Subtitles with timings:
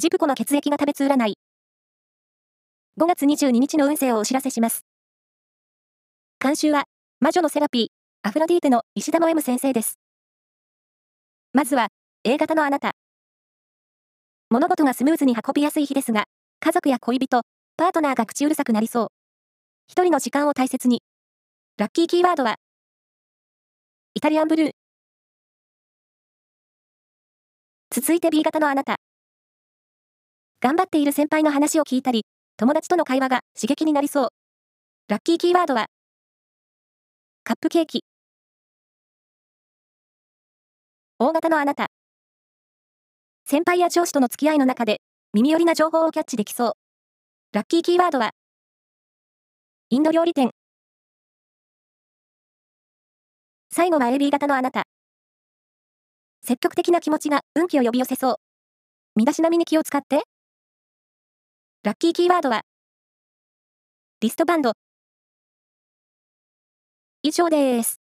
[0.00, 1.34] ジプコの血液が食べつ占い。
[3.00, 4.84] 5月22日の運勢をお知らせします。
[6.38, 6.84] 監修は、
[7.18, 7.88] 魔女のセラピー、
[8.22, 9.98] アフロディーテの石田の M 先生です。
[11.52, 11.88] まずは、
[12.22, 12.92] A 型のあなた。
[14.50, 16.26] 物事がスムーズに運びやすい日ですが、
[16.60, 17.42] 家族や恋人、
[17.76, 19.08] パートナーが口うるさくなりそう。
[19.88, 21.02] 一人の時間を大切に。
[21.76, 22.54] ラッキーキーワードは、
[24.14, 24.70] イタリアンブルー。
[27.90, 29.00] 続いて B 型のあなた。
[30.60, 32.24] 頑張っている先輩の話を聞いたり、
[32.56, 34.28] 友達との会話が刺激になりそう。
[35.06, 35.86] ラッキーキーワードは、
[37.44, 38.02] カップケーキ。
[41.20, 41.86] 大型のあなた。
[43.46, 45.00] 先輩や上司との付き合いの中で、
[45.32, 46.72] 耳寄りな情報をキャッチできそう。
[47.52, 48.32] ラッキーキーワードは、
[49.90, 50.50] インド料理店。
[53.70, 54.82] 最後は AB 型のあなた。
[56.42, 58.36] 積極的な気持ちが運気を呼び寄せそう。
[59.14, 60.22] 身だしなみに気を使って。
[61.88, 62.60] ラッキーキーワードは、
[64.20, 64.72] リストバンド。
[67.22, 68.07] 以上です。